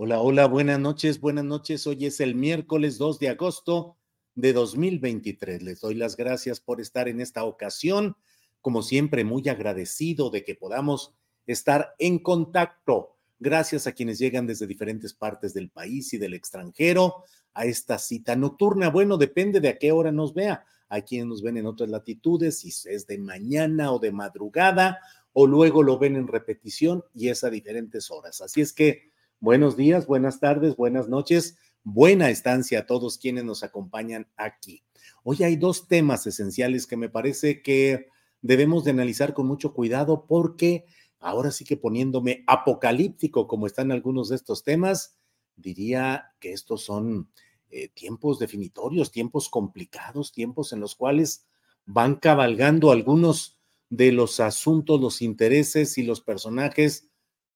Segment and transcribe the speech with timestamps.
[0.00, 1.84] Hola, hola, buenas noches, buenas noches.
[1.88, 3.96] Hoy es el miércoles 2 de agosto
[4.36, 5.60] de 2023.
[5.64, 8.16] Les doy las gracias por estar en esta ocasión.
[8.60, 11.16] Como siempre, muy agradecido de que podamos
[11.48, 13.16] estar en contacto.
[13.40, 18.36] Gracias a quienes llegan desde diferentes partes del país y del extranjero a esta cita
[18.36, 18.90] nocturna.
[18.90, 20.64] Bueno, depende de a qué hora nos vea.
[20.88, 25.00] Hay quienes nos ven en otras latitudes, si es de mañana o de madrugada,
[25.32, 28.40] o luego lo ven en repetición y es a diferentes horas.
[28.42, 33.62] Así es que buenos días, buenas tardes, buenas noches, buena estancia a todos quienes nos
[33.62, 34.84] acompañan aquí.
[35.22, 38.08] Hoy hay dos temas esenciales que me parece que
[38.42, 40.86] debemos de analizar con mucho cuidado porque
[41.20, 45.16] ahora sí que poniéndome apocalíptico como están algunos de estos temas,
[45.56, 47.30] diría que estos son
[47.70, 51.46] eh, tiempos definitorios, tiempos complicados, tiempos en los cuales
[51.84, 53.58] van cabalgando algunos
[53.90, 57.07] de los asuntos, los intereses y los personajes,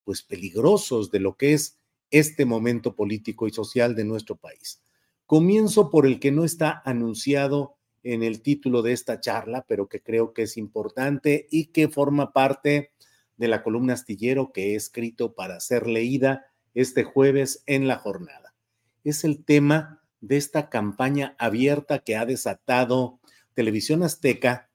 [0.03, 1.79] pues peligrosos de lo que es
[2.11, 4.83] este momento político y social de nuestro país.
[5.25, 10.01] Comienzo por el que no está anunciado en el título de esta charla, pero que
[10.01, 12.91] creo que es importante y que forma parte
[13.37, 18.53] de la columna astillero que he escrito para ser leída este jueves en la jornada.
[19.03, 23.19] Es el tema de esta campaña abierta que ha desatado
[23.53, 24.69] Televisión Azteca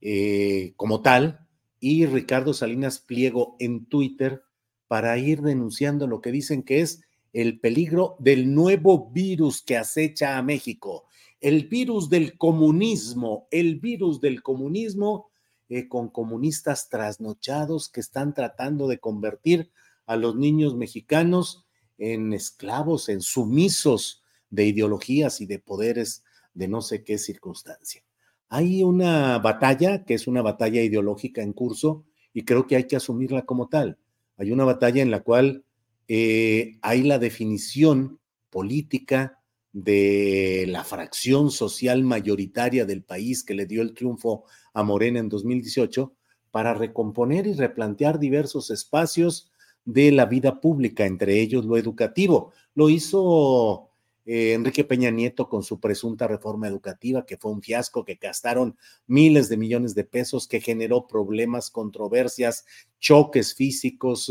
[0.00, 1.46] eh, como tal
[1.80, 4.42] y Ricardo Salinas Pliego en Twitter
[4.88, 10.38] para ir denunciando lo que dicen que es el peligro del nuevo virus que acecha
[10.38, 11.04] a México,
[11.40, 15.28] el virus del comunismo, el virus del comunismo
[15.68, 19.70] eh, con comunistas trasnochados que están tratando de convertir
[20.06, 21.66] a los niños mexicanos
[21.98, 26.24] en esclavos, en sumisos de ideologías y de poderes
[26.54, 28.02] de no sé qué circunstancia.
[28.48, 32.96] Hay una batalla que es una batalla ideológica en curso y creo que hay que
[32.96, 33.98] asumirla como tal.
[34.38, 35.64] Hay una batalla en la cual
[36.06, 38.18] eh, hay la definición
[38.50, 39.40] política
[39.72, 45.28] de la fracción social mayoritaria del país que le dio el triunfo a Morena en
[45.28, 46.14] 2018
[46.50, 49.52] para recomponer y replantear diversos espacios
[49.84, 52.52] de la vida pública, entre ellos lo educativo.
[52.74, 53.87] Lo hizo
[54.30, 58.76] eh, Enrique Peña Nieto con su presunta reforma educativa, que fue un fiasco, que gastaron
[59.06, 62.66] miles de millones de pesos, que generó problemas, controversias,
[63.00, 64.30] choques físicos,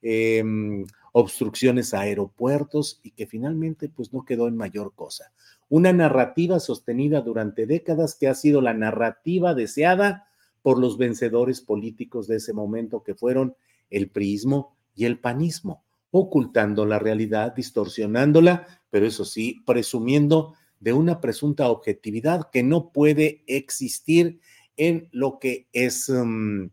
[0.00, 5.32] eh, em, obstrucciones a aeropuertos y que finalmente pues no quedó en mayor cosa.
[5.68, 10.28] Una narrativa sostenida durante décadas que ha sido la narrativa deseada
[10.62, 13.56] por los vencedores políticos de ese momento que fueron
[13.90, 15.82] el priismo y el panismo,
[16.12, 23.42] ocultando la realidad, distorsionándola, pero eso sí, presumiendo de una presunta objetividad que no puede
[23.46, 24.38] existir
[24.76, 26.68] en lo que es um,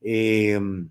[0.00, 0.90] em,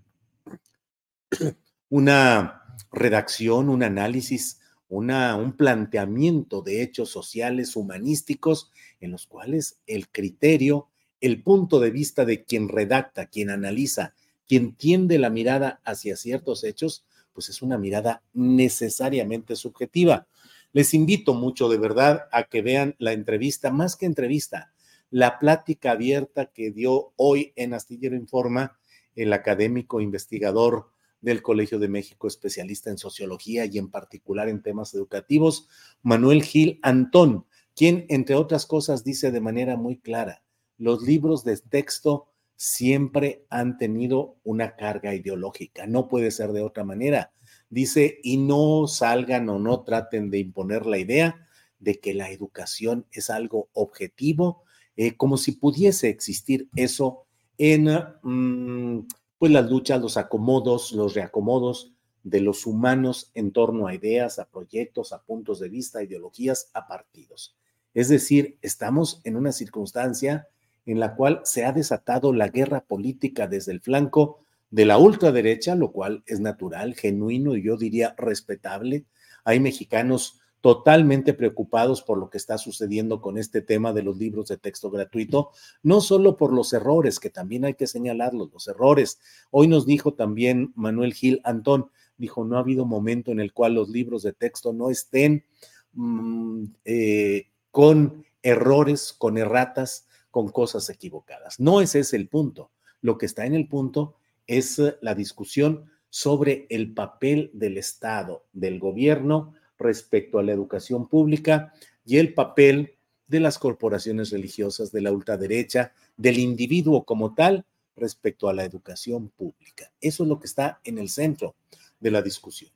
[1.90, 10.08] una redacción, un análisis, una, un planteamiento de hechos sociales, humanísticos, en los cuales el
[10.08, 10.88] criterio,
[11.20, 14.14] el punto de vista de quien redacta, quien analiza,
[14.48, 17.04] quien tiende la mirada hacia ciertos hechos,
[17.34, 20.26] pues es una mirada necesariamente subjetiva.
[20.72, 24.72] Les invito mucho de verdad a que vean la entrevista, más que entrevista,
[25.10, 28.78] la plática abierta que dio hoy en Astillero Informa
[29.16, 34.94] el académico investigador del Colegio de México, especialista en sociología y en particular en temas
[34.94, 35.68] educativos,
[36.02, 40.42] Manuel Gil Antón, quien, entre otras cosas, dice de manera muy clara,
[40.78, 46.84] los libros de texto siempre han tenido una carga ideológica, no puede ser de otra
[46.84, 47.32] manera.
[47.70, 51.46] Dice, y no salgan o no traten de imponer la idea
[51.78, 54.64] de que la educación es algo objetivo,
[54.96, 57.24] eh, como si pudiese existir eso
[57.58, 57.88] en
[58.22, 59.06] mm,
[59.38, 64.50] pues las luchas, los acomodos, los reacomodos de los humanos en torno a ideas, a
[64.50, 67.56] proyectos, a puntos de vista, a ideologías, a partidos.
[67.94, 70.48] Es decir, estamos en una circunstancia
[70.86, 74.40] en la cual se ha desatado la guerra política desde el flanco
[74.70, 79.04] de la ultraderecha, lo cual es natural, genuino y yo diría respetable.
[79.44, 84.48] Hay mexicanos totalmente preocupados por lo que está sucediendo con este tema de los libros
[84.48, 85.50] de texto gratuito,
[85.82, 89.20] no solo por los errores, que también hay que señalarlos, los errores.
[89.50, 93.74] Hoy nos dijo también Manuel Gil Antón, dijo, no ha habido momento en el cual
[93.74, 95.46] los libros de texto no estén
[95.94, 101.58] mm, eh, con errores, con erratas, con cosas equivocadas.
[101.58, 102.70] No ese es el punto.
[103.00, 104.19] Lo que está en el punto
[104.50, 111.72] es la discusión sobre el papel del Estado, del gobierno respecto a la educación pública
[112.04, 112.96] y el papel
[113.28, 117.64] de las corporaciones religiosas, de la ultraderecha, del individuo como tal
[117.94, 119.92] respecto a la educación pública.
[120.00, 121.54] Eso es lo que está en el centro
[122.00, 122.72] de la discusión.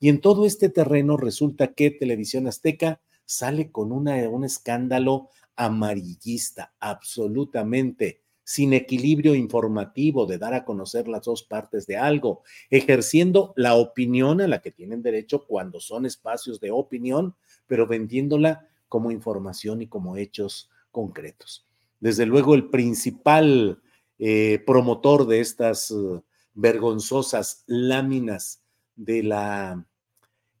[0.00, 6.72] Y en todo este terreno resulta que Televisión Azteca sale con una, un escándalo amarillista,
[6.80, 13.74] absolutamente sin equilibrio informativo de dar a conocer las dos partes de algo, ejerciendo la
[13.74, 17.34] opinión a la que tienen derecho cuando son espacios de opinión,
[17.66, 21.66] pero vendiéndola como información y como hechos concretos.
[22.00, 23.82] Desde luego, el principal
[24.18, 26.22] eh, promotor de estas uh,
[26.54, 28.62] vergonzosas láminas
[28.96, 29.86] de la,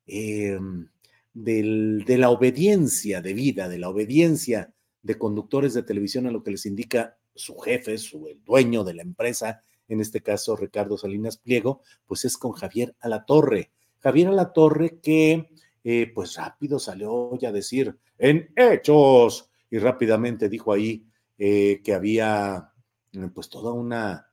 [0.06, 0.90] em,
[1.32, 6.50] de la obediencia de vida, de la obediencia de conductores de televisión a lo que
[6.50, 11.38] les indica su jefe, su, el dueño de la empresa, en este caso Ricardo Salinas
[11.38, 13.70] Pliego, pues es con Javier Alatorre.
[14.00, 15.48] Javier Alatorre que
[15.84, 21.06] eh, pues rápido salió ya a decir en hechos y rápidamente dijo ahí
[21.38, 22.72] eh, que había
[23.12, 24.30] eh, pues toda una,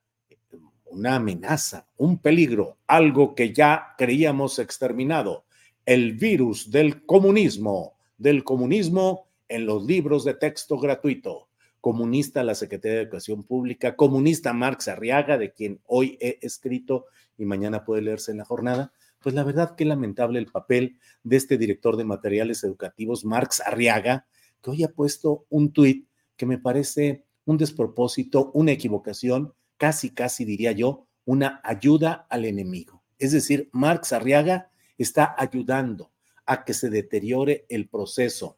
[0.85, 5.45] una amenaza, un peligro, algo que ya creíamos exterminado,
[5.85, 11.47] el virus del comunismo, del comunismo en los libros de texto gratuito
[11.85, 17.05] comunista la Secretaría de Educación Pública, comunista Marx Arriaga, de quien hoy he escrito
[17.37, 21.37] y mañana puede leerse en la jornada, pues la verdad que lamentable el papel de
[21.37, 24.25] este director de materiales educativos, Marx Arriaga,
[24.63, 30.43] que hoy ha puesto un tuit que me parece un despropósito, una equivocación, casi, casi
[30.43, 33.03] diría yo, una ayuda al enemigo.
[33.19, 36.11] Es decir, Marx Arriaga está ayudando
[36.47, 38.57] a que se deteriore el proceso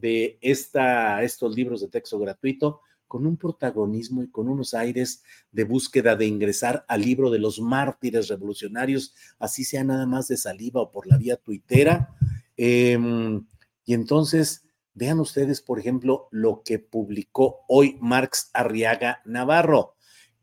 [0.00, 5.64] de esta, estos libros de texto gratuito con un protagonismo y con unos aires de
[5.64, 10.82] búsqueda de ingresar al libro de los mártires revolucionarios, así sea nada más de saliva
[10.82, 12.14] o por la vía tuitera.
[12.56, 13.46] Em,
[13.84, 14.62] y entonces,
[14.94, 19.94] vean ustedes, por ejemplo, lo que publicó hoy Marx Arriaga Navarro,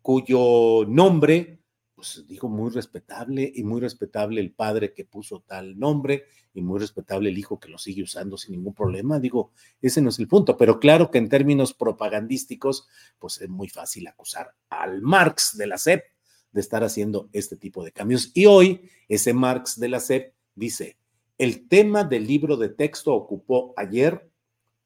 [0.02, 1.60] cuyo nombre
[2.06, 6.80] pues dijo muy respetable y muy respetable el padre que puso tal nombre y muy
[6.80, 9.20] respetable el hijo que lo sigue usando sin ningún problema.
[9.20, 12.88] Digo, ese no es el punto, pero claro que en términos propagandísticos,
[13.18, 16.04] pues es muy fácil acusar al Marx de la SEP
[16.52, 18.32] de estar haciendo este tipo de cambios.
[18.36, 21.00] Y hoy ese Marx de la SEP dice,
[21.40, 24.30] el tema del libro de texto ocupó ayer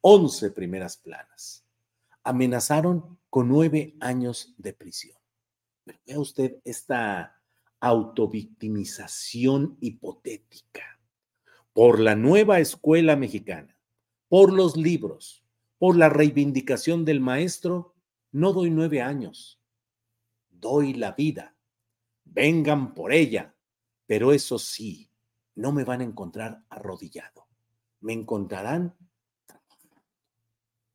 [0.01, 1.65] 11 primeras planas.
[2.23, 5.18] Amenazaron con nueve años de prisión.
[5.89, 7.41] Pero vea usted esta
[7.79, 10.99] autovictimización hipotética
[11.73, 13.75] por la nueva escuela mexicana,
[14.27, 15.43] por los libros,
[15.79, 17.95] por la reivindicación del maestro,
[18.31, 19.59] no doy nueve años,
[20.49, 21.55] doy la vida.
[22.23, 23.55] Vengan por ella,
[24.05, 25.09] pero eso sí,
[25.55, 27.47] no me van a encontrar arrodillado,
[27.99, 28.95] me encontrarán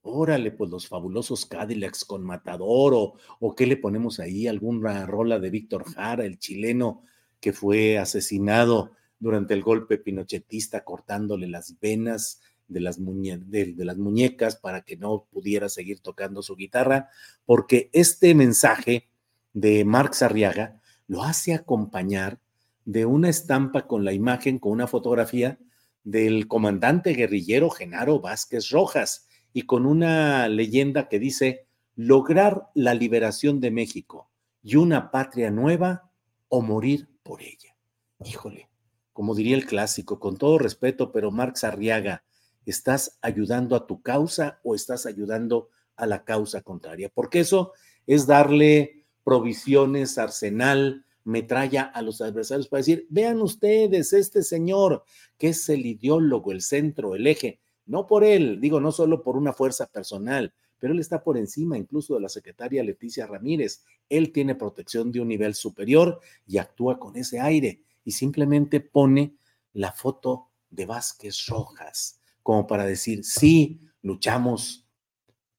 [0.07, 5.39] Órale, pues los fabulosos Cadillacs con Matador o, o qué le ponemos ahí, alguna rola
[5.39, 7.03] de Víctor Jara, el chileno
[7.41, 14.57] que fue asesinado durante el golpe pinochetista cortándole las venas de las, de, las muñecas
[14.57, 17.09] para que no pudiera seguir tocando su guitarra,
[17.47, 19.09] porque este mensaje
[19.55, 22.41] de Marx Arriaga lo hace acompañar
[22.85, 25.59] de una estampa con la imagen, con una fotografía
[26.03, 33.61] del comandante guerrillero Genaro Vázquez Rojas, y con una leyenda que dice, lograr la liberación
[33.61, 34.29] de México
[34.63, 36.11] y una patria nueva
[36.49, 37.77] o morir por ella.
[38.25, 38.69] Híjole,
[39.13, 42.25] como diría el clásico, con todo respeto, pero Marx Arriaga,
[42.67, 47.09] ¿estás ayudando a tu causa o estás ayudando a la causa contraria?
[47.15, 47.73] Porque eso
[48.09, 55.05] es darle provisiones, arsenal, metralla a los adversarios para decir, vean ustedes, este señor
[55.39, 59.37] que es el ideólogo, el centro, el eje, no por él, digo, no solo por
[59.37, 63.85] una fuerza personal, pero él está por encima incluso de la secretaria Leticia Ramírez.
[64.09, 69.37] Él tiene protección de un nivel superior y actúa con ese aire y simplemente pone
[69.73, 74.87] la foto de Vázquez Rojas como para decir, sí, luchamos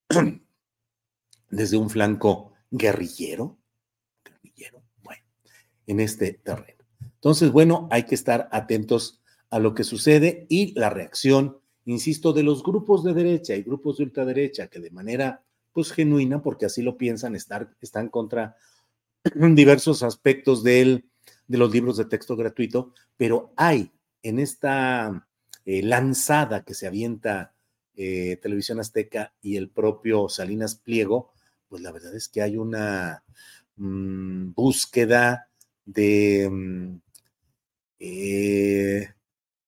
[1.50, 3.58] desde un flanco guerrillero,
[4.24, 5.24] guerrillero, bueno,
[5.88, 6.86] en este terreno.
[7.02, 12.44] Entonces, bueno, hay que estar atentos a lo que sucede y la reacción insisto, de
[12.44, 16.82] los grupos de derecha y grupos de ultraderecha que de manera pues genuina, porque así
[16.82, 18.56] lo piensan, están contra
[19.34, 21.04] diversos aspectos de,
[21.48, 23.92] de los libros de texto gratuito, pero hay
[24.24, 25.28] en esta
[25.66, 27.54] eh, lanzada que se avienta
[27.96, 31.32] eh, Televisión Azteca y el propio Salinas Pliego,
[31.68, 33.24] pues la verdad es que hay una
[33.76, 35.50] mm, búsqueda
[35.86, 37.02] de mm,
[38.00, 39.14] eh,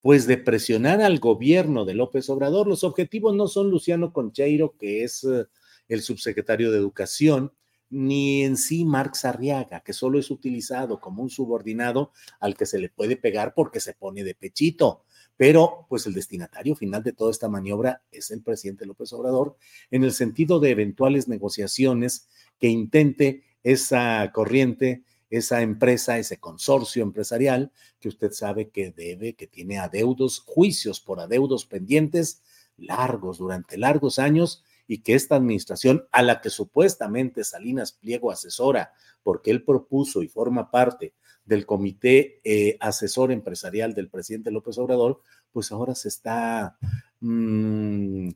[0.01, 2.67] pues de presionar al gobierno de López Obrador.
[2.67, 5.45] Los objetivos no son Luciano Concheiro, que es eh,
[5.87, 7.51] el subsecretario de Educación,
[7.89, 12.79] ni en sí Marx Arriaga, que solo es utilizado como un subordinado al que se
[12.79, 15.03] le puede pegar porque se pone de pechito.
[15.37, 19.55] Pero, pues el destinatario final de toda esta maniobra es el presidente López Obrador,
[19.91, 22.27] en el sentido de eventuales negociaciones
[22.59, 29.47] que intente esa corriente esa empresa, ese consorcio empresarial que usted sabe que debe, que
[29.47, 32.41] tiene adeudos, juicios por adeudos pendientes
[32.77, 38.93] largos, durante largos años, y que esta administración, a la que supuestamente Salinas Pliego asesora,
[39.21, 41.13] porque él propuso y forma parte
[41.45, 46.77] del comité eh, asesor empresarial del presidente López Obrador, pues ahora se está,
[47.19, 48.29] mm,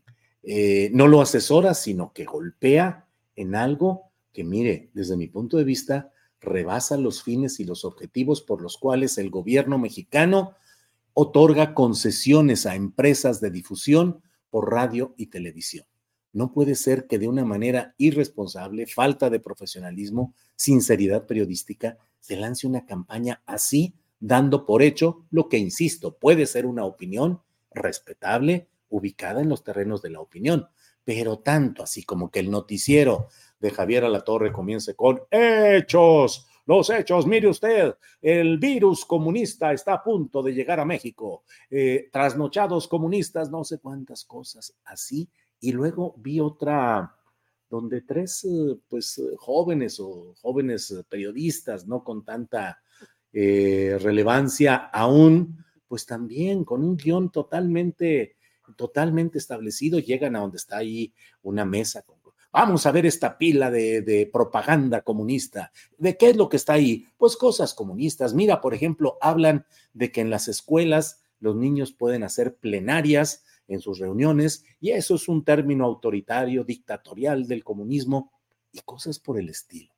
[0.44, 5.64] eh, no lo asesora, sino que golpea en algo que, mire, desde mi punto de
[5.64, 10.56] vista, rebasa los fines y los objetivos por los cuales el gobierno mexicano
[11.14, 15.86] otorga concesiones a empresas de difusión por radio y televisión.
[16.34, 22.68] No puede ser que de una manera irresponsable, falta de profesionalismo, sinceridad periodística, se lance
[22.68, 27.42] una campaña así, dando por hecho lo que, insisto, puede ser una opinión
[27.74, 30.68] respetable, ubicada en los terrenos de la opinión,
[31.04, 33.28] pero tanto así como que el noticiero
[33.62, 36.48] de Javier Alatorre comience con hechos.
[36.66, 41.44] Los hechos, mire usted, el virus comunista está a punto de llegar a México.
[41.70, 45.30] Eh, trasnochados comunistas, no sé cuántas cosas así.
[45.60, 47.16] Y luego vi otra
[47.70, 52.82] donde tres, eh, pues, jóvenes o jóvenes periodistas, no con tanta
[53.34, 58.38] eh, relevancia aún, pues también con un guion totalmente,
[58.76, 62.21] totalmente establecido, llegan a donde está ahí una mesa con
[62.54, 65.72] Vamos a ver esta pila de, propaganda comunista.
[65.98, 67.06] ¿De qué es lo que está ahí?
[67.18, 68.34] Pues cosas comunistas.
[68.34, 73.80] Mira, por ejemplo, hablan de que en las escuelas los niños pueden hacer plenarias en
[73.80, 78.32] sus reuniones y eso es un término autoritario, dictatorial del comunismo
[78.74, 79.94] y cosas por el estilo.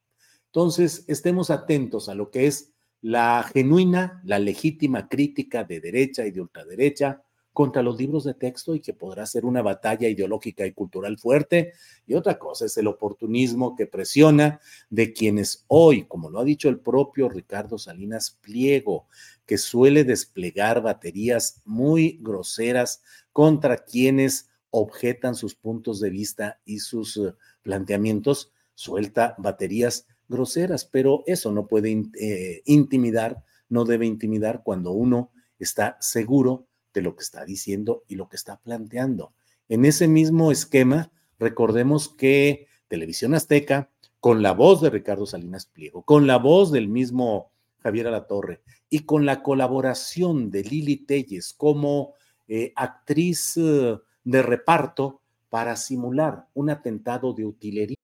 [0.45, 6.31] Entonces, estemos atentos a lo que es la genuina, la legítima crítica de derecha y
[6.31, 10.73] de ultraderecha contra los libros de texto y que podrá ser una batalla ideológica y
[10.73, 11.73] cultural fuerte.
[12.07, 16.67] Y otra cosa es el oportunismo que presiona de quienes hoy, como lo ha dicho
[16.67, 19.07] el propio Ricardo Salinas Pliego,
[19.45, 27.17] que suele desplegar baterías muy groseras contra quienes objetan sus puntos de vista y sus
[27.17, 34.91] eh, planteamientos, suelta baterías groseras, pero eso no puede eh, intimidar, no debe intimidar cuando
[34.91, 39.33] uno está seguro de lo que está diciendo y lo que está planteando.
[39.69, 46.03] En ese mismo esquema, recordemos que Televisión Azteca, con la voz de Ricardo Salinas Pliego,
[46.03, 52.13] con la voz del mismo Javier Alatorre y con la colaboración de Lili Telles como
[52.47, 57.97] eh, actriz eh, de reparto para simular un atentado de utilería.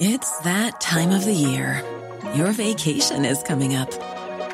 [0.00, 1.82] It's that time of the year.
[2.34, 3.88] Your vacation is coming up.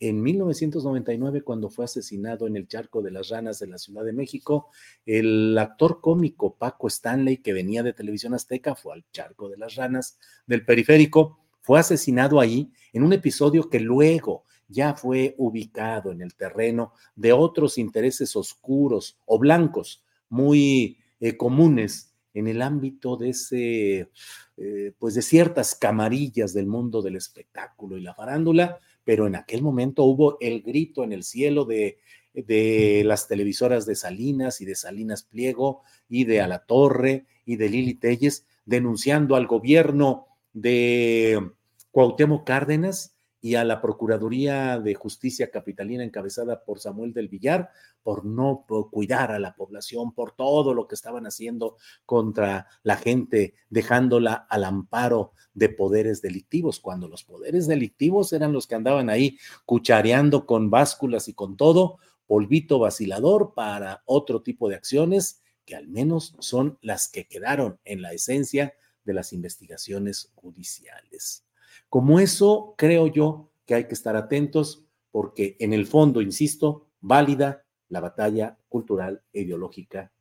[0.00, 4.12] En 1999, cuando fue asesinado en el Charco de las Ranas de la Ciudad de
[4.12, 4.68] México,
[5.04, 9.74] el actor cómico Paco Stanley, que venía de Televisión Azteca, fue al Charco de las
[9.74, 16.22] Ranas del Periférico, fue asesinado ahí en un episodio que luego ya fue ubicado en
[16.22, 23.30] el terreno de otros intereses oscuros o blancos muy eh, comunes en el ámbito de
[23.30, 24.10] ese,
[24.56, 29.62] eh, pues de ciertas camarillas del mundo del espectáculo y la farándula, pero en aquel
[29.62, 31.96] momento hubo el grito en el cielo de,
[32.34, 37.56] de las televisoras de Salinas y de Salinas Pliego y de A la Torre y
[37.56, 41.52] de Lili Telles denunciando al gobierno de
[41.90, 47.70] Cuauhtémoc Cárdenas y a la Procuraduría de Justicia Capitalina encabezada por Samuel del Villar
[48.02, 53.54] por no cuidar a la población, por todo lo que estaban haciendo contra la gente,
[53.68, 59.38] dejándola al amparo de poderes delictivos, cuando los poderes delictivos eran los que andaban ahí
[59.66, 65.88] cuchareando con básculas y con todo, polvito vacilador para otro tipo de acciones que al
[65.88, 71.47] menos son las que quedaron en la esencia de las investigaciones judiciales.
[71.88, 77.64] Como eso, creo yo que hay que estar atentos porque en el fondo, insisto, válida
[77.88, 80.12] la batalla cultural e ideológica,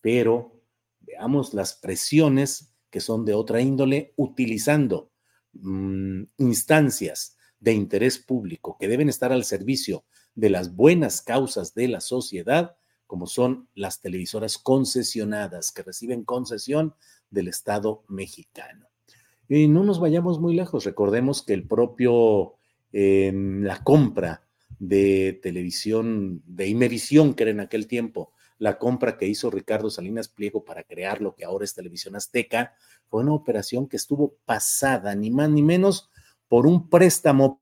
[0.00, 0.60] pero
[1.00, 5.10] veamos las presiones que son de otra índole, utilizando
[5.52, 11.88] mmm, instancias de interés público que deben estar al servicio de las buenas causas de
[11.88, 16.94] la sociedad, como son las televisoras concesionadas que reciben concesión
[17.30, 18.88] del Estado mexicano.
[19.48, 22.54] Y no nos vayamos muy lejos, recordemos que el propio,
[22.92, 24.42] eh, la compra
[24.78, 30.28] de televisión, de Imevisión, que era en aquel tiempo, la compra que hizo Ricardo Salinas
[30.28, 32.74] Pliego para crear lo que ahora es Televisión Azteca,
[33.08, 36.10] fue una operación que estuvo pasada, ni más ni menos,
[36.48, 37.60] por un préstamo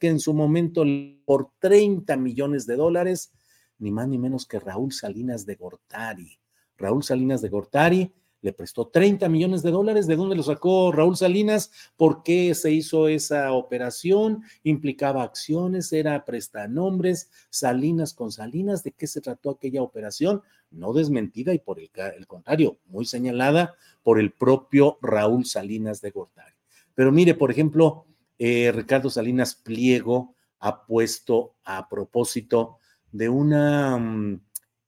[0.00, 0.84] que en su momento
[1.24, 3.32] por 30 millones de dólares,
[3.78, 6.38] ni más ni menos que Raúl Salinas de Gortari.
[6.76, 8.12] Raúl Salinas de Gortari
[8.44, 10.06] le prestó 30 millones de dólares.
[10.06, 11.70] ¿De dónde lo sacó Raúl Salinas?
[11.96, 14.42] ¿Por qué se hizo esa operación?
[14.62, 15.90] ¿Implicaba acciones?
[15.94, 17.30] ¿Era prestanombres?
[17.48, 18.84] ¿Salinas con Salinas?
[18.84, 20.42] ¿De qué se trató aquella operación?
[20.70, 21.90] No desmentida y por el,
[22.26, 26.54] contrario, muy señalada por el propio Raúl Salinas de Gortari.
[26.94, 28.04] Pero mire, por ejemplo,
[28.38, 32.76] eh, Ricardo Salinas Pliego ha puesto a propósito
[33.10, 33.96] de una...
[33.96, 34.40] Um,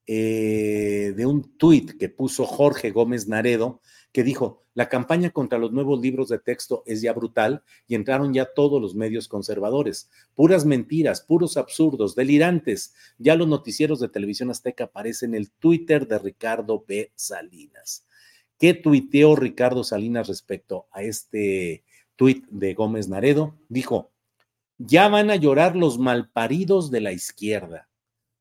[0.09, 3.81] eh, de un tuit que puso Jorge Gómez Naredo,
[4.13, 8.33] que dijo, la campaña contra los nuevos libros de texto es ya brutal y entraron
[8.33, 10.09] ya todos los medios conservadores.
[10.33, 12.93] Puras mentiras, puros absurdos, delirantes.
[13.17, 17.11] Ya los noticieros de televisión azteca aparecen en el Twitter de Ricardo B.
[17.15, 18.05] Salinas.
[18.57, 21.83] ¿Qué tuiteó Ricardo Salinas respecto a este
[22.15, 23.55] tuit de Gómez Naredo?
[23.67, 24.11] Dijo,
[24.77, 27.86] ya van a llorar los malparidos de la izquierda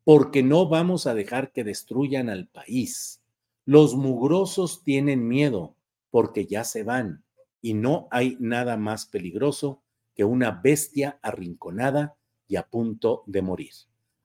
[0.07, 3.25] porque no vamos a dejar que destruyan al país.
[3.65, 5.75] Los mugrosos tienen miedo
[6.13, 7.25] porque ya se van
[7.61, 9.83] y no hay nada más peligroso
[10.15, 12.17] que una bestia arrinconada
[12.47, 13.73] y a punto de morir.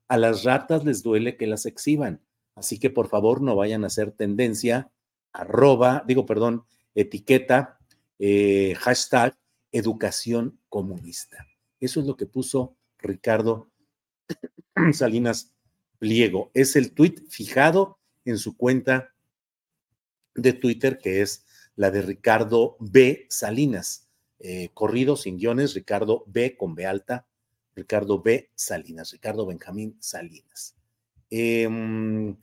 [0.07, 2.21] A las ratas les duele que las exhiban,
[2.53, 4.91] así que por favor no vayan a hacer tendencia,
[5.33, 6.63] arroba, digo, perdón,
[6.93, 7.79] etiqueta,
[8.19, 9.35] eh, hashtag
[9.71, 11.47] educación comunista.
[11.79, 13.71] Eso es lo que puso Ricardo
[14.93, 15.50] Salinas
[16.01, 16.49] pliego.
[16.55, 19.13] Es el tuit fijado en su cuenta
[20.33, 23.27] de Twitter, que es la de Ricardo B.
[23.29, 24.09] Salinas.
[24.39, 26.57] Eh, corrido sin guiones, Ricardo B.
[26.57, 27.27] con B alta,
[27.75, 28.49] Ricardo B.
[28.55, 30.75] Salinas, Ricardo Benjamín Salinas.
[31.29, 32.35] Em,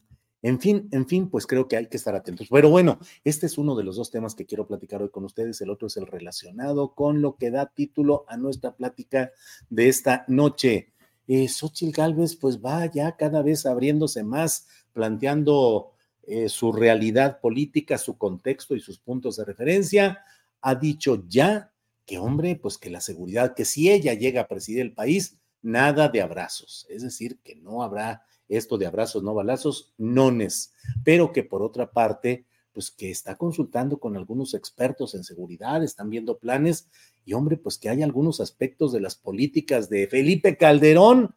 [0.43, 2.47] en fin, en fin, pues creo que hay que estar atentos.
[2.49, 5.61] Pero bueno, este es uno de los dos temas que quiero platicar hoy con ustedes.
[5.61, 9.33] El otro es el relacionado con lo que da título a nuestra plática
[9.69, 10.93] de esta noche
[11.29, 15.93] eh, Xochitl Gálvez pues va ya cada vez abriéndose más, planteando
[16.27, 20.25] eh, su realidad política, su contexto y sus puntos de referencia.
[20.63, 21.71] Ha dicho ya
[22.07, 26.09] que, hombre, pues que la seguridad, que si ella llega a presidir el país, nada
[26.09, 30.73] de abrazos, es decir, que no habrá esto de abrazos, no balazos, nones,
[31.05, 32.47] pero que por otra parte,
[32.79, 36.89] pues que está consultando con algunos expertos en seguridad, están viendo planes
[37.25, 41.35] y hombre, pues que hay algunos aspectos de las políticas de Felipe Calderón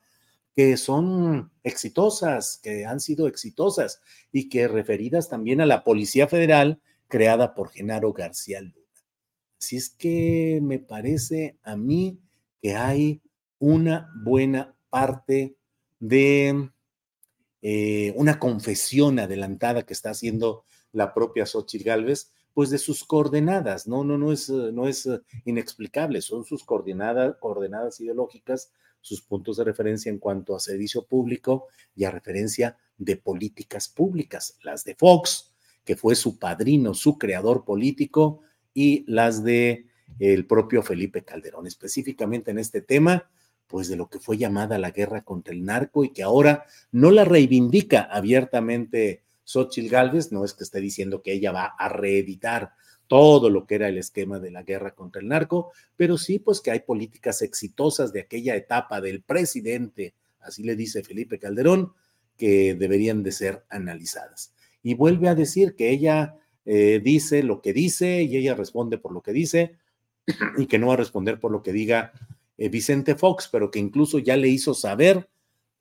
[0.55, 4.01] que son exitosas, que han sido exitosas
[4.31, 8.75] y que referidas también a la Policía Federal creada por Genaro García Luna.
[9.59, 12.19] Así es que me parece a mí
[12.61, 13.19] que hay
[13.57, 15.55] una buena parte
[15.99, 16.69] de
[17.63, 23.87] eh, una confesión adelantada que está haciendo la propia Xochitl Gálvez, pues de sus coordenadas,
[23.87, 25.09] no, no, no es, no es
[25.45, 31.67] inexplicable, son sus coordenadas, coordenadas ideológicas, sus puntos de referencia en cuanto a servicio público
[31.95, 37.63] y a referencia de políticas públicas, las de Fox, que fue su padrino, su creador
[37.63, 38.41] político,
[38.73, 39.87] y las de
[40.19, 43.29] el propio Felipe Calderón, específicamente en este tema,
[43.67, 47.11] pues de lo que fue llamada la guerra contra el narco y que ahora no
[47.11, 52.71] la reivindica abiertamente Xochitl Gálvez, no es que esté diciendo que ella va a reeditar
[53.07, 56.61] todo lo que era el esquema de la guerra contra el narco, pero sí pues
[56.61, 61.91] que hay políticas exitosas de aquella etapa del presidente, así le dice Felipe Calderón,
[62.37, 64.53] que deberían de ser analizadas.
[64.81, 69.11] Y vuelve a decir que ella eh, dice lo que dice y ella responde por
[69.11, 69.75] lo que dice
[70.57, 72.13] y que no va a responder por lo que diga
[72.57, 75.27] eh, Vicente Fox, pero que incluso ya le hizo saber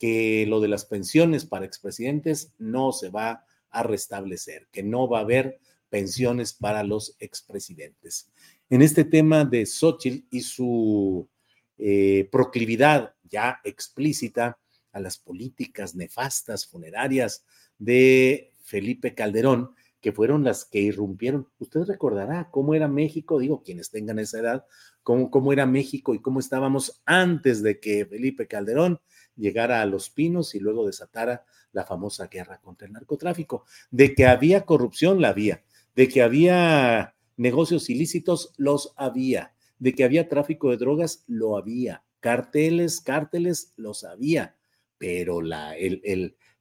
[0.00, 5.18] que lo de las pensiones para expresidentes no se va a restablecer, que no va
[5.18, 8.30] a haber pensiones para los expresidentes.
[8.68, 11.28] En este tema de Xochitl y su
[11.78, 14.58] eh, proclividad ya explícita
[14.92, 17.44] a las políticas nefastas funerarias
[17.78, 21.48] de Felipe Calderón, que fueron las que irrumpieron.
[21.58, 24.66] Usted recordará cómo era México, digo, quienes tengan esa edad,
[25.02, 29.00] cómo, cómo era México y cómo estábamos antes de que Felipe Calderón
[29.36, 33.64] llegara a Los Pinos y luego desatara la famosa guerra contra el narcotráfico.
[33.90, 35.62] De que había corrupción, la había.
[35.94, 39.54] De que había negocios ilícitos, los había.
[39.78, 42.04] De que había tráfico de drogas, lo había.
[42.20, 44.56] Carteles, cárteles, los había.
[44.98, 45.74] Pero la,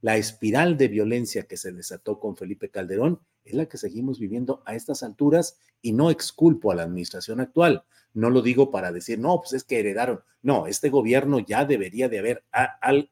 [0.02, 3.20] la espiral de violencia que se desató con Felipe Calderón
[3.52, 7.84] es la que seguimos viviendo a estas alturas y no exculpo a la administración actual.
[8.14, 10.22] No lo digo para decir, no, pues es que heredaron.
[10.42, 12.44] No, este gobierno ya debería de haber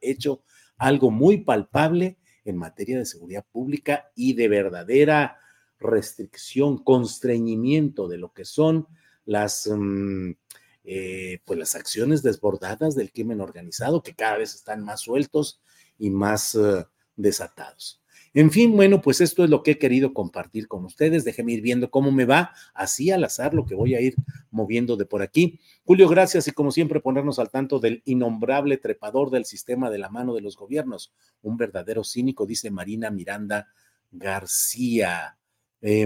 [0.02, 0.42] hecho
[0.78, 5.38] algo muy palpable en materia de seguridad pública y de verdadera
[5.80, 8.88] restricción, constreñimiento de lo que son
[9.26, 10.32] las, mm,
[10.86, 15.62] eh, pues las acciones desbordadas del crimen organizado, que cada vez están más sueltos
[16.00, 18.02] y más uh, desatados.
[18.38, 21.26] En fin, bueno, pues esto es lo que he querido compartir con ustedes.
[21.26, 24.14] Déjenme ir viendo cómo me va, así al azar lo que voy a ir
[24.52, 25.60] moviendo de por aquí.
[25.86, 30.10] Julio, gracias y como siempre ponernos al tanto del innombrable trepador del sistema de la
[30.10, 31.12] mano de los gobiernos.
[31.42, 33.70] Un verdadero cínico, dice Marina Miranda
[34.12, 35.36] García.
[35.82, 36.06] Eh,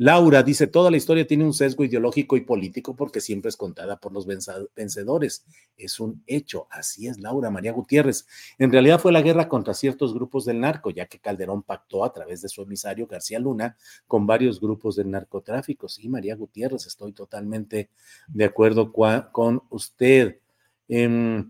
[0.00, 3.96] Laura dice, toda la historia tiene un sesgo ideológico y político porque siempre es contada
[3.96, 5.44] por los vencedores.
[5.76, 8.28] Es un hecho, así es Laura María Gutiérrez.
[8.60, 12.12] En realidad fue la guerra contra ciertos grupos del narco, ya que Calderón pactó a
[12.12, 15.88] través de su emisario García Luna con varios grupos del narcotráfico.
[15.88, 17.90] Sí, María Gutiérrez, estoy totalmente
[18.28, 18.92] de acuerdo
[19.32, 20.38] con usted.
[20.88, 21.44] Eh,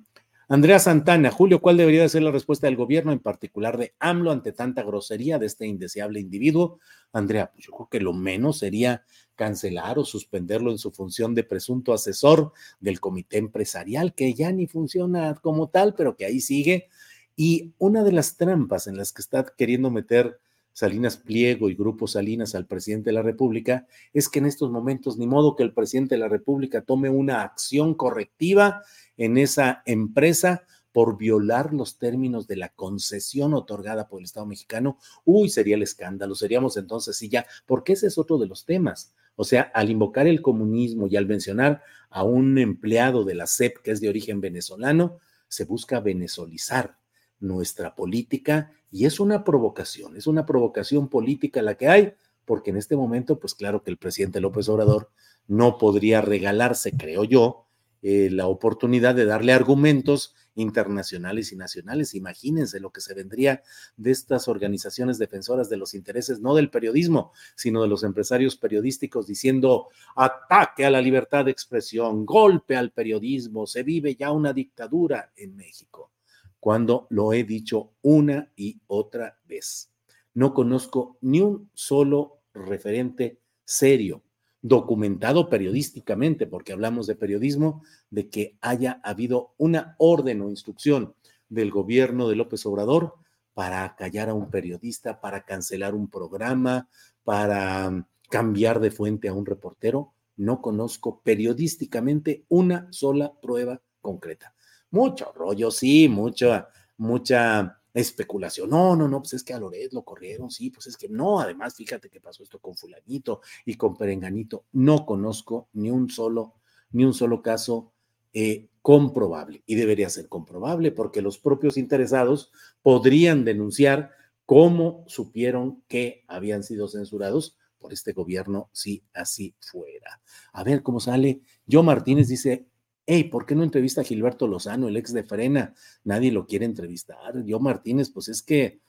[0.51, 4.53] Andrea Santana, Julio, ¿cuál debería ser la respuesta del gobierno, en particular de AMLO, ante
[4.53, 6.81] tanta grosería de este indeseable individuo?
[7.13, 11.45] Andrea, pues yo creo que lo menos sería cancelar o suspenderlo en su función de
[11.45, 16.89] presunto asesor del comité empresarial, que ya ni funciona como tal, pero que ahí sigue.
[17.37, 20.41] Y una de las trampas en las que está queriendo meter
[20.79, 25.19] Salinas Pliego y Grupo Salinas al presidente de la República es que en estos momentos
[25.19, 28.85] ni modo que el presidente de la República tome una acción correctiva
[29.17, 30.63] en esa empresa
[30.93, 35.83] por violar los términos de la concesión otorgada por el Estado mexicano, uy, sería el
[35.83, 39.13] escándalo, seríamos entonces sí ya, porque ese es otro de los temas.
[39.35, 43.79] O sea, al invocar el comunismo y al mencionar a un empleado de la CEP
[43.79, 46.98] que es de origen venezolano, se busca venezolizar
[47.41, 52.77] nuestra política y es una provocación, es una provocación política la que hay, porque en
[52.79, 55.11] este momento, pues claro que el presidente López Obrador
[55.47, 57.67] no podría regalarse, creo yo,
[58.01, 62.15] eh, la oportunidad de darle argumentos internacionales y nacionales.
[62.15, 63.63] Imagínense lo que se vendría
[63.97, 69.27] de estas organizaciones defensoras de los intereses, no del periodismo, sino de los empresarios periodísticos
[69.27, 75.33] diciendo ataque a la libertad de expresión, golpe al periodismo, se vive ya una dictadura
[75.37, 76.13] en México,
[76.61, 79.91] cuando lo he dicho una y otra vez.
[80.35, 84.23] No conozco ni un solo referente serio
[84.61, 91.15] documentado periodísticamente, porque hablamos de periodismo, de que haya habido una orden o instrucción
[91.49, 93.15] del gobierno de López Obrador
[93.55, 96.89] para callar a un periodista, para cancelar un programa,
[97.25, 100.13] para mm, cambiar de fuente a un reportero.
[100.37, 104.55] No conozco periodísticamente una sola prueba concreta.
[104.91, 108.71] Mucho rollo, sí, mucha, mucha especulación.
[108.71, 111.41] No, no, no, pues es que a Loret lo corrieron, sí, pues es que no,
[111.41, 114.65] además fíjate que pasó esto con fulanito y con perenganito.
[114.73, 116.55] No conozco ni un solo,
[116.93, 117.93] ni un solo caso
[118.33, 124.13] eh, comprobable y debería ser comprobable porque los propios interesados podrían denunciar
[124.47, 130.21] cómo supieron que habían sido censurados por este gobierno si así fuera.
[130.53, 131.43] A ver cómo sale.
[131.67, 132.67] Yo Martínez dice,
[133.11, 135.75] hey, ¿por qué no entrevista a Gilberto Lozano, el ex de Frena?
[136.05, 137.43] Nadie lo quiere entrevistar.
[137.45, 138.81] Yo Martínez, pues es que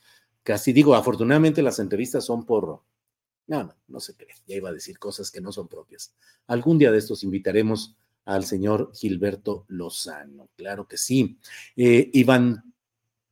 [0.43, 2.84] casi digo, afortunadamente las entrevistas son por...
[3.47, 4.36] No, no, no se cree.
[4.45, 6.13] Ya iba a decir cosas que no son propias.
[6.47, 10.49] Algún día de estos invitaremos al señor Gilberto Lozano.
[10.55, 11.39] Claro que sí.
[11.77, 12.73] Eh, Iván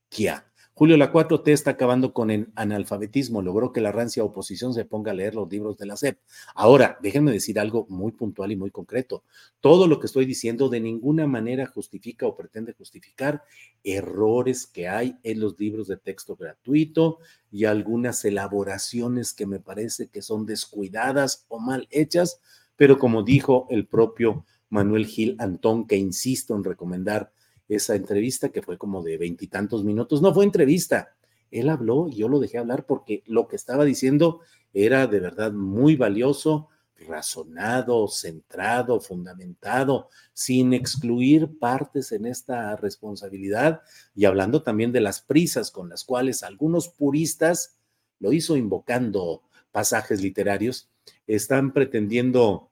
[0.07, 0.46] Kia.
[0.77, 3.41] Julio, la 4T está acabando con el analfabetismo.
[3.41, 6.19] Logró que la rancia oposición se ponga a leer los libros de la SEP.
[6.53, 9.23] Ahora, déjenme decir algo muy puntual y muy concreto.
[9.59, 13.41] Todo lo que estoy diciendo de ninguna manera justifica o pretende justificar
[13.83, 17.17] errores que hay en los libros de texto gratuito
[17.51, 22.39] y algunas elaboraciones que me parece que son descuidadas o mal hechas,
[22.75, 27.31] pero como dijo el propio Manuel Gil Antón, que insisto en recomendar
[27.67, 30.21] esa entrevista que fue como de veintitantos minutos.
[30.21, 31.15] No fue entrevista.
[31.51, 34.41] Él habló y yo lo dejé hablar porque lo que estaba diciendo
[34.73, 36.69] era de verdad muy valioso,
[37.07, 43.81] razonado, centrado, fundamentado, sin excluir partes en esta responsabilidad
[44.15, 47.77] y hablando también de las prisas con las cuales algunos puristas,
[48.19, 50.89] lo hizo invocando pasajes literarios,
[51.27, 52.71] están pretendiendo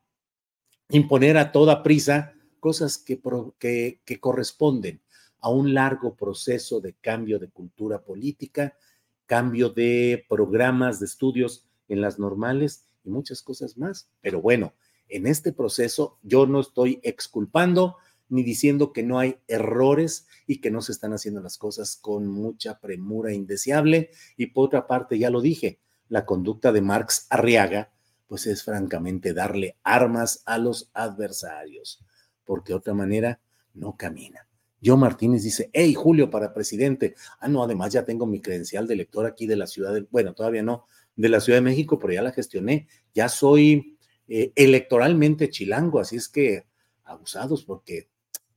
[0.89, 2.34] imponer a toda prisa
[2.65, 3.21] cosas que,
[4.03, 4.99] que, corresponden
[5.39, 8.75] a un largo proceso de cambio de cultura política,
[9.27, 14.09] cambio de programas de estudios en las normales y muchas cosas más.
[14.19, 14.73] Pero bueno,
[15.09, 17.97] en este proceso yo no estoy exculpando
[18.29, 22.25] ni diciendo que no hay errores y que no se están haciendo las cosas con
[22.27, 24.09] mucha premura indeseable.
[24.37, 27.93] Y por otra parte, ya lo dije, la conducta de Marx Arriaga,
[28.25, 32.03] pues es francamente darle armas a los adversarios
[32.45, 33.39] porque de otra manera
[33.73, 34.47] no camina.
[34.81, 37.15] Yo Martínez dice, hey Julio, para presidente.
[37.39, 40.33] Ah, no, además ya tengo mi credencial de elector aquí de la ciudad de, bueno,
[40.33, 42.87] todavía no, de la Ciudad de México, pero ya la gestioné.
[43.13, 46.65] Ya soy eh, electoralmente chilango, así es que
[47.03, 48.09] abusados porque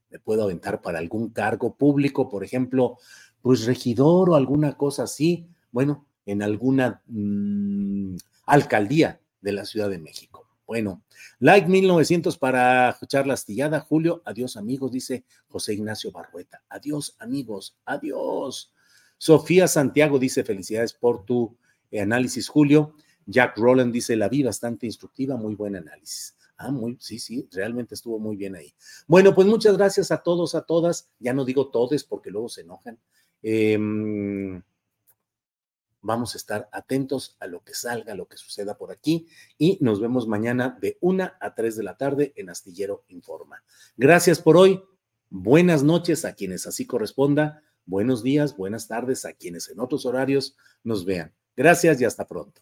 [0.09, 2.97] me puedo aventar para algún cargo público, por ejemplo,
[3.41, 9.99] pues regidor o alguna cosa así, bueno, en alguna mm, alcaldía de la Ciudad de
[9.99, 10.48] México.
[10.69, 11.01] Bueno,
[11.39, 13.79] like 1900 para escuchar la astillada.
[13.79, 16.61] Julio, adiós amigos, dice José Ignacio Barrueta.
[16.69, 18.71] Adiós amigos, adiós.
[19.17, 21.57] Sofía Santiago dice felicidades por tu
[21.89, 22.93] eh, análisis, Julio.
[23.25, 26.37] Jack Rowland dice la vi bastante instructiva, muy buen análisis.
[26.55, 28.71] Ah, muy, sí, sí, realmente estuvo muy bien ahí.
[29.07, 31.09] Bueno, pues muchas gracias a todos, a todas.
[31.17, 32.99] Ya no digo todes porque luego se enojan.
[33.41, 34.61] Eh,
[36.01, 39.77] Vamos a estar atentos a lo que salga, a lo que suceda por aquí y
[39.81, 43.63] nos vemos mañana de una a tres de la tarde en Astillero Informa.
[43.97, 44.81] Gracias por hoy.
[45.29, 47.63] Buenas noches a quienes así corresponda.
[47.85, 51.33] Buenos días, buenas tardes a quienes en otros horarios nos vean.
[51.55, 52.61] Gracias y hasta pronto.